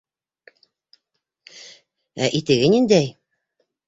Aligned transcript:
Ә 2.27 2.29
итеге 2.39 2.71
ниндәй! 2.77 3.11